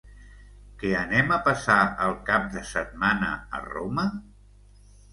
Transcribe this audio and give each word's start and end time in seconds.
Que 0.83 0.93
anem 1.01 1.29
a 1.35 1.37
passar 1.49 1.77
el 2.07 2.17
cap 2.31 2.49
de 2.57 2.65
setmana 2.73 3.33
a 3.61 3.65
Roma? 3.71 4.11